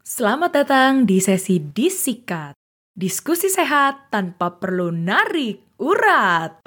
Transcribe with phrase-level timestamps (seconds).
[0.00, 2.56] Selamat datang di sesi Disikat.
[2.96, 6.64] Diskusi sehat tanpa perlu narik urat.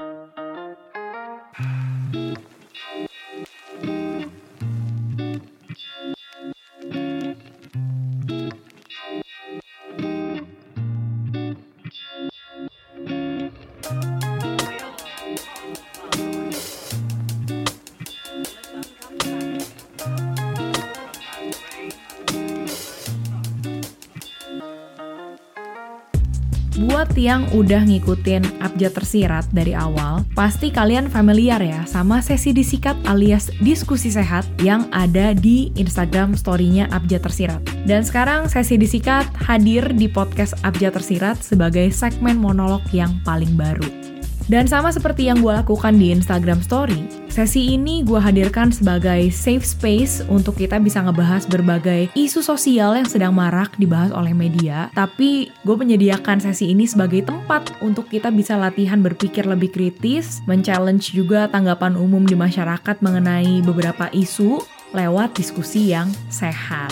[27.23, 33.47] Yang udah ngikutin abjad tersirat dari awal, pasti kalian familiar ya sama sesi disikat alias
[33.63, 37.63] diskusi sehat yang ada di Instagram story-nya abjad tersirat.
[37.87, 44.02] Dan sekarang sesi disikat hadir di podcast abjad tersirat sebagai segmen monolog yang paling baru.
[44.51, 49.63] Dan sama seperti yang gue lakukan di Instagram Story, sesi ini gue hadirkan sebagai safe
[49.63, 54.91] space untuk kita bisa ngebahas berbagai isu sosial yang sedang marak dibahas oleh media.
[54.91, 61.15] Tapi gue menyediakan sesi ini sebagai tempat untuk kita bisa latihan berpikir lebih kritis, men-challenge
[61.15, 64.59] juga tanggapan umum di masyarakat mengenai beberapa isu
[64.91, 66.91] lewat diskusi yang sehat.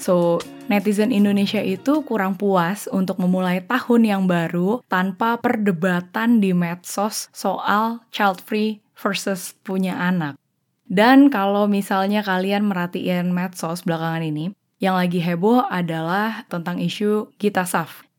[0.00, 7.26] So, netizen Indonesia itu kurang puas untuk memulai tahun yang baru tanpa perdebatan di medsos
[7.34, 10.38] soal child free versus punya anak.
[10.86, 17.66] Dan kalau misalnya kalian merhatiin medsos belakangan ini, yang lagi heboh adalah tentang isu Gita
[17.66, 18.09] Saf.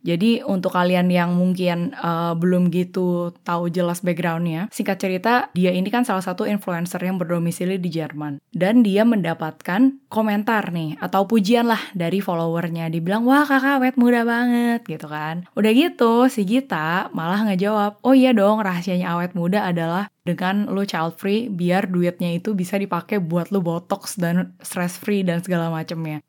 [0.00, 5.88] Jadi untuk kalian yang mungkin uh, belum gitu tahu jelas backgroundnya, singkat cerita dia ini
[5.92, 11.68] kan salah satu influencer yang berdomisili di Jerman dan dia mendapatkan komentar nih atau pujian
[11.68, 12.88] lah dari followernya.
[12.88, 15.44] Dibilang wah kakak wet muda banget gitu kan.
[15.52, 20.84] Udah gitu si Gita malah ngejawab, oh iya dong rahasianya awet muda adalah dengan lo
[20.84, 25.72] child free biar duitnya itu bisa dipakai buat lo botox dan stress free dan segala
[25.72, 26.20] macamnya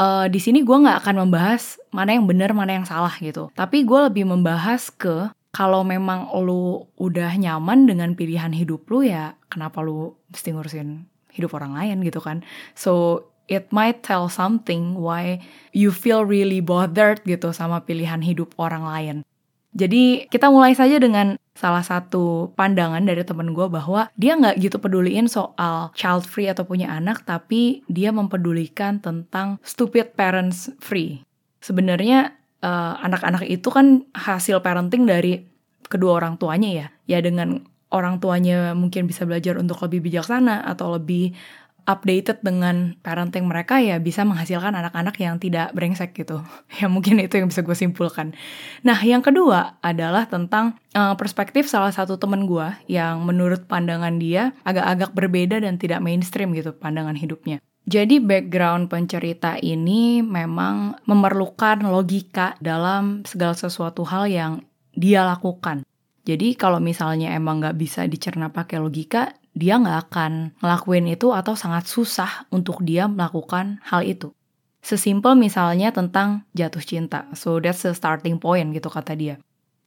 [0.00, 3.52] uh, di sini gue nggak akan membahas mana yang benar mana yang salah gitu.
[3.52, 9.36] Tapi gue lebih membahas ke kalau memang lu udah nyaman dengan pilihan hidup lu ya
[9.52, 11.04] kenapa lu mesti ngurusin
[11.36, 12.40] hidup orang lain gitu kan.
[12.72, 15.42] So it might tell something why
[15.74, 19.16] you feel really bothered gitu sama pilihan hidup orang lain
[19.70, 24.82] jadi kita mulai saja dengan salah satu pandangan dari temen gue bahwa dia nggak gitu
[24.82, 31.22] peduliin soal child free atau punya anak, tapi dia mempedulikan tentang stupid parents free.
[31.62, 32.34] Sebenarnya
[32.66, 35.46] uh, anak-anak itu kan hasil parenting dari
[35.86, 36.86] kedua orang tuanya ya.
[37.06, 41.34] Ya dengan orang tuanya mungkin bisa belajar untuk lebih bijaksana atau lebih
[41.90, 46.46] updated dengan parenting mereka ya bisa menghasilkan anak-anak yang tidak brengsek gitu.
[46.80, 48.32] Ya mungkin itu yang bisa gue simpulkan.
[48.86, 54.54] Nah yang kedua adalah tentang uh, perspektif salah satu temen gue yang menurut pandangan dia
[54.62, 57.58] agak-agak berbeda dan tidak mainstream gitu pandangan hidupnya.
[57.90, 64.52] Jadi background pencerita ini memang memerlukan logika dalam segala sesuatu hal yang
[64.94, 65.82] dia lakukan.
[66.28, 71.58] Jadi kalau misalnya emang nggak bisa dicerna pakai logika, dia nggak akan ngelakuin itu atau
[71.58, 74.30] sangat susah untuk dia melakukan hal itu.
[74.80, 77.28] Sesimpel misalnya tentang jatuh cinta.
[77.36, 79.36] So that's the starting point gitu kata dia.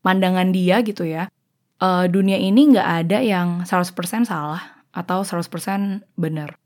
[0.03, 1.31] Pandangan dia gitu ya,
[1.79, 4.61] uh, dunia ini nggak ada yang 100% salah
[4.93, 6.59] atau 100% benar.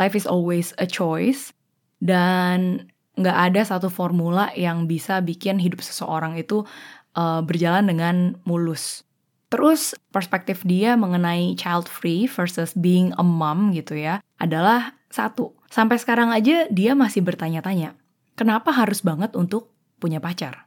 [0.00, 1.54] Life is always a choice
[2.02, 6.66] dan nggak ada satu formula yang bisa bikin hidup seseorang itu
[7.14, 9.06] uh, berjalan dengan mulus.
[9.54, 15.54] Terus perspektif dia mengenai child free versus being a mom gitu ya adalah satu.
[15.70, 17.94] Sampai sekarang aja dia masih bertanya-tanya,
[18.34, 19.70] kenapa harus banget untuk
[20.02, 20.66] punya pacar?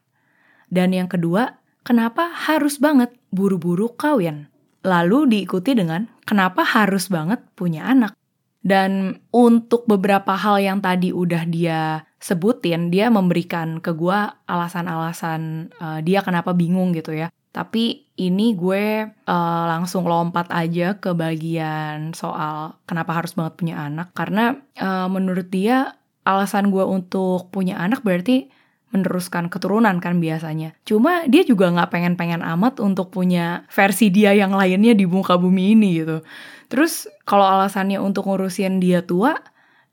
[0.71, 4.47] Dan yang kedua, kenapa harus banget buru-buru kawin?
[4.87, 8.15] Lalu diikuti dengan kenapa harus banget punya anak?
[8.63, 15.99] Dan untuk beberapa hal yang tadi udah dia sebutin, dia memberikan ke gue alasan-alasan uh,
[15.99, 17.27] dia kenapa bingung gitu ya.
[17.57, 24.13] Tapi ini gue uh, langsung lompat aja ke bagian soal kenapa harus banget punya anak.
[24.13, 28.53] Karena uh, menurut dia alasan gue untuk punya anak berarti
[28.93, 30.77] meneruskan keturunan kan biasanya.
[30.85, 35.73] Cuma dia juga nggak pengen-pengen amat untuk punya versi dia yang lainnya di muka bumi
[35.73, 36.21] ini gitu.
[36.69, 39.33] Terus kalau alasannya untuk ngurusin dia tua,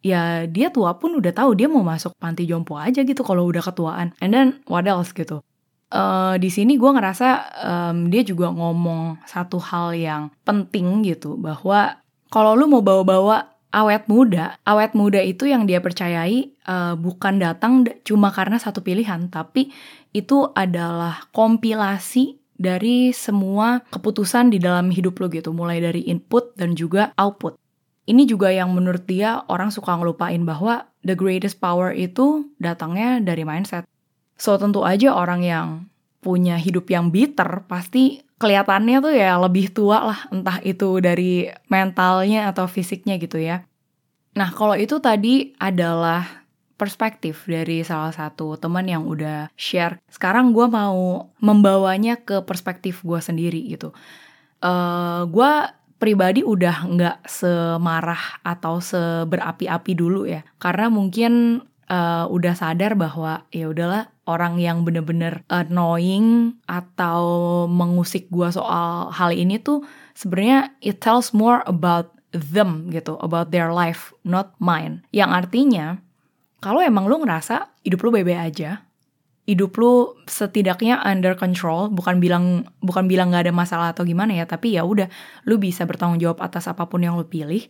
[0.05, 3.65] ya dia tua pun udah tahu dia mau masuk panti jompo aja gitu kalau udah
[3.65, 4.13] ketuaan.
[4.21, 5.41] And then what else gitu
[5.93, 7.29] uh, di sini gue ngerasa
[7.65, 12.01] um, dia juga ngomong satu hal yang penting gitu bahwa
[12.33, 17.83] kalau lu mau bawa-bawa awet muda, awet muda itu yang dia percayai uh, bukan datang
[18.07, 19.75] cuma karena satu pilihan, tapi
[20.15, 26.79] itu adalah kompilasi dari semua keputusan di dalam hidup lo gitu, mulai dari input dan
[26.79, 27.59] juga output.
[28.05, 33.49] ini juga yang menurut dia orang suka ngelupain bahwa the greatest power itu datangnya dari
[33.49, 33.89] mindset.
[34.35, 35.67] So tentu aja orang yang
[36.25, 42.51] punya hidup yang bitter pasti kelihatannya tuh ya lebih tua lah entah itu dari mentalnya
[42.51, 43.69] atau fisiknya gitu ya.
[44.35, 46.45] Nah kalau itu tadi adalah
[46.75, 50.03] perspektif dari salah satu teman yang udah share.
[50.11, 53.95] Sekarang gue mau membawanya ke perspektif gue sendiri gitu.
[54.65, 55.53] Uh, gue
[56.01, 63.71] pribadi udah nggak semarah atau seberapi-api dulu ya karena mungkin uh, udah sadar bahwa ya
[63.71, 67.25] udahlah orang yang bener-bener annoying atau
[67.69, 69.85] mengusik gua soal hal ini tuh
[70.17, 75.05] sebenarnya it tells more about them gitu about their life not mine.
[75.15, 75.87] Yang artinya
[76.65, 78.85] kalau emang lu ngerasa hidup lu bebe aja
[79.45, 84.49] hidup lu setidaknya under control bukan bilang bukan bilang nggak ada masalah atau gimana ya
[84.49, 85.09] tapi ya udah
[85.45, 87.61] lu bisa bertanggung jawab atas apa pun yang lu pilih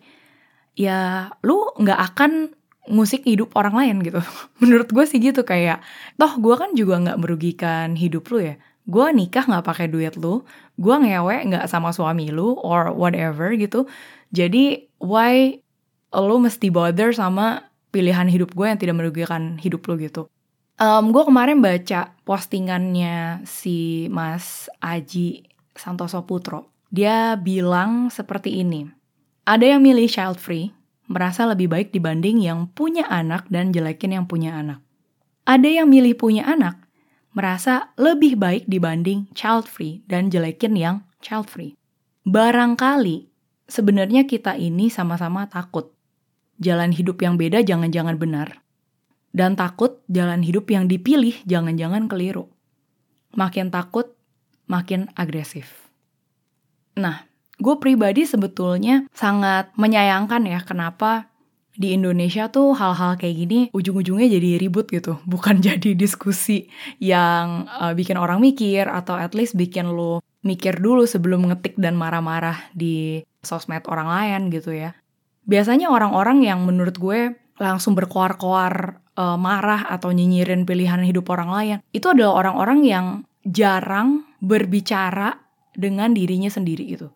[0.79, 2.55] ya lu nggak akan
[2.91, 4.21] ngusik hidup orang lain gitu
[4.61, 5.81] menurut gue sih gitu kayak
[6.21, 8.55] toh gue kan juga nggak merugikan hidup lu ya
[8.85, 10.45] gue nikah nggak pakai duit lu
[10.77, 13.89] gue ngewe nggak sama suami lu or whatever gitu
[14.35, 15.57] jadi why
[16.13, 20.29] lu mesti bother sama pilihan hidup gue yang tidak merugikan hidup lu gitu
[20.75, 26.75] Um, gue kemarin baca postingannya si Mas Aji Santoso Putro.
[26.91, 28.91] Dia bilang seperti ini.
[29.47, 30.75] Ada yang milih child free,
[31.11, 34.81] merasa lebih baik dibanding yang punya anak dan jelekin yang punya anak.
[35.45, 36.81] Ada yang milih punya anak,
[37.37, 41.77] merasa lebih baik dibanding child free dan jelekin yang child free.
[42.25, 43.29] Barangkali
[43.69, 45.93] sebenarnya kita ini sama-sama takut.
[46.56, 48.65] Jalan hidup yang beda jangan-jangan benar
[49.35, 52.47] dan takut jalan hidup yang dipilih jangan-jangan keliru.
[53.35, 54.15] Makin takut,
[54.71, 55.91] makin agresif.
[56.95, 57.27] Nah,
[57.59, 61.31] gue pribadi sebetulnya sangat menyayangkan ya kenapa
[61.75, 66.71] di Indonesia tuh hal-hal kayak gini ujung-ujungnya jadi ribut gitu, bukan jadi diskusi
[67.03, 71.97] yang uh, bikin orang mikir atau at least bikin lo mikir dulu sebelum ngetik dan
[71.99, 74.95] marah-marah di sosmed orang lain gitu ya.
[75.45, 81.77] Biasanya orang-orang yang menurut gue langsung berkoar-koar uh, marah atau nyinyirin pilihan hidup orang lain
[81.95, 83.06] itu adalah orang-orang yang
[83.47, 85.39] jarang berbicara
[85.75, 87.09] dengan dirinya sendiri itu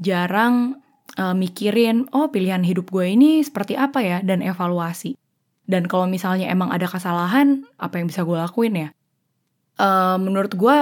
[0.00, 0.80] jarang
[1.16, 4.18] uh, mikirin oh pilihan hidup gue ini seperti apa ya?
[4.20, 5.16] Dan evaluasi.
[5.66, 8.88] Dan kalau misalnya emang ada kesalahan apa yang bisa gue lakuin ya?
[9.76, 10.76] Uh, menurut gue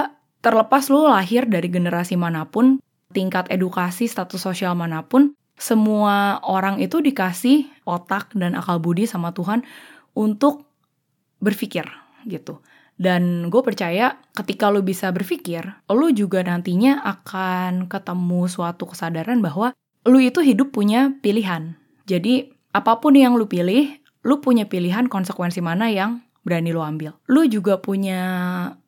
[0.45, 2.77] terlepas lo lahir dari generasi mana pun
[3.09, 9.31] tingkat edukasi status sosial mana pun semua orang itu dikasih otak dan akal budi sama
[9.31, 9.63] Tuhan
[10.13, 10.67] untuk
[11.39, 11.87] berpikir
[12.27, 12.59] gitu.
[12.95, 19.75] Dan gue percaya ketika lo bisa berpikir, lo juga nantinya akan ketemu suatu kesadaran bahwa
[20.07, 21.75] lo itu hidup punya pilihan.
[22.07, 27.19] Jadi apa pun yang lo pilih, lo punya pilihan konsekuensi mana yang berani lo ambil.
[27.27, 28.21] Lo juga punya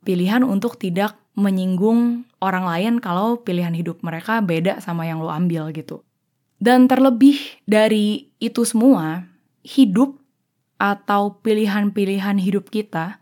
[0.07, 5.69] pilihan untuk tidak menyinggung orang lain kalau pilihan hidup mereka beda sama yang lo ambil
[5.75, 6.01] gitu.
[6.57, 7.37] Dan terlebih
[7.69, 9.29] dari itu semua,
[9.61, 10.17] hidup
[10.81, 13.21] atau pilihan-pilihan hidup kita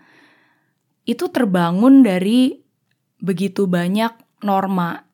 [1.06, 2.58] itu terbangun dari
[3.22, 4.12] begitu banyak
[4.42, 5.06] norma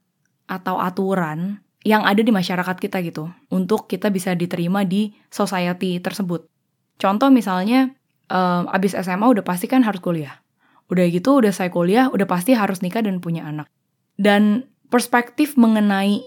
[0.47, 6.45] atau aturan yang ada di masyarakat kita gitu untuk kita bisa diterima di society tersebut.
[6.99, 7.89] Contoh misalnya
[8.29, 10.39] um, abis SMA udah pasti kan harus kuliah.
[10.91, 13.67] Udah gitu udah saya kuliah udah pasti harus nikah dan punya anak.
[14.15, 16.21] Dan perspektif mengenai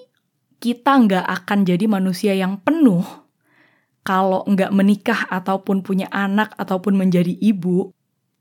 [0.58, 3.04] kita nggak akan jadi manusia yang penuh
[4.02, 7.93] kalau nggak menikah ataupun punya anak ataupun menjadi ibu,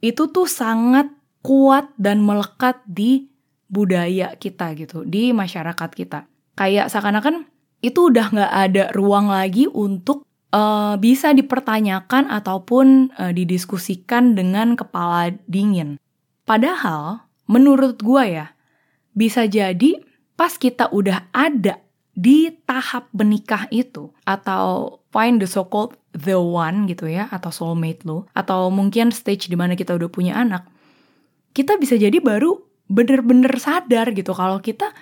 [0.03, 1.07] itu tuh sangat
[1.39, 3.31] kuat dan melekat di
[3.71, 6.27] budaya kita gitu, di masyarakat kita.
[6.59, 7.47] Kayak seakan-akan
[7.79, 15.31] itu udah nggak ada ruang lagi untuk uh, bisa dipertanyakan ataupun uh, didiskusikan dengan kepala
[15.47, 15.97] dingin.
[16.43, 18.51] Padahal, menurut gue ya,
[19.15, 20.03] bisa jadi
[20.35, 21.79] pas kita udah ada
[22.13, 28.29] di tahap menikah itu atau find the so-called the one gitu ya atau soulmate lo
[28.37, 30.65] atau mungkin stage di mana kita udah punya anak
[31.53, 32.57] kita bisa jadi baru
[32.89, 34.93] bener-bener sadar gitu kalau kita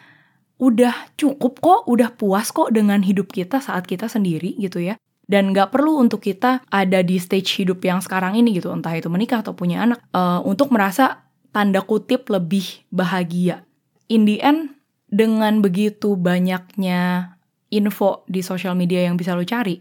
[0.62, 4.96] udah cukup kok udah puas kok dengan hidup kita saat kita sendiri gitu ya.
[5.26, 9.10] Dan nggak perlu untuk kita ada di stage hidup yang sekarang ini gitu entah itu
[9.10, 13.66] menikah atau punya anak uh, untuk merasa tanda kutip lebih bahagia.
[14.12, 14.78] In the end
[15.08, 17.34] dengan begitu banyaknya
[17.72, 19.80] info di sosial media yang bisa lo cari,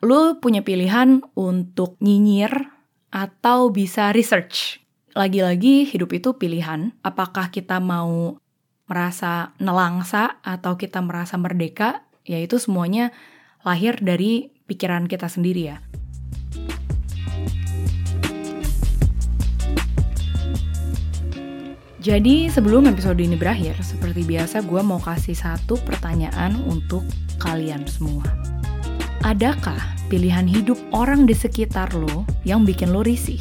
[0.00, 2.72] lo punya pilihan untuk nyinyir
[3.12, 4.80] atau bisa research.
[5.12, 8.40] Lagi-lagi hidup itu pilihan, apakah kita mau
[8.88, 13.12] merasa nelangsa atau kita merasa merdeka, yaitu semuanya
[13.60, 15.78] lahir dari pikiran kita sendiri ya.
[22.00, 27.04] Jadi sebelum episode ini berakhir, seperti biasa gue mau kasih satu pertanyaan untuk
[27.36, 28.49] kalian semua.
[29.20, 29.76] Adakah
[30.08, 33.40] pilihan hidup orang di sekitar lo yang bikin lo risih?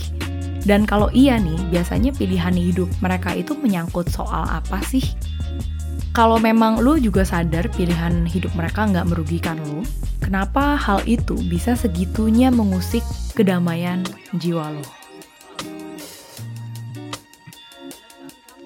[0.68, 5.16] Dan kalau iya nih, biasanya pilihan hidup mereka itu menyangkut soal apa sih?
[6.12, 9.88] Kalau memang lo juga sadar pilihan hidup mereka nggak merugikan lo,
[10.20, 14.04] kenapa hal itu bisa segitunya mengusik kedamaian
[14.36, 14.84] jiwa lo?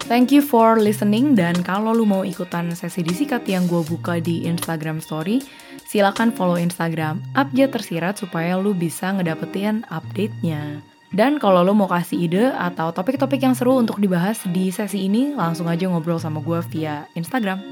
[0.10, 4.50] Thank you for listening dan kalau lu mau ikutan sesi disikat yang gue buka di
[4.50, 5.46] Instagram Story,
[5.93, 10.81] silakan follow Instagram Abjad Tersirat supaya lu bisa ngedapetin update-nya.
[11.13, 15.38] Dan kalau lu mau kasih ide atau topik-topik yang seru untuk dibahas di sesi ini,
[15.38, 17.69] langsung aja ngobrol sama gue via Instagram.